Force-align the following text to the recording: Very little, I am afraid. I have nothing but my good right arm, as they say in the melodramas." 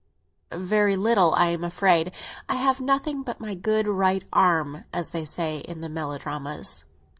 Very 0.55 0.95
little, 0.95 1.31
I 1.35 1.49
am 1.49 1.63
afraid. 1.63 2.11
I 2.49 2.55
have 2.55 2.81
nothing 2.81 3.21
but 3.21 3.39
my 3.39 3.53
good 3.53 3.87
right 3.87 4.23
arm, 4.33 4.83
as 4.91 5.11
they 5.11 5.25
say 5.25 5.59
in 5.59 5.81
the 5.81 5.89
melodramas." 5.89 6.85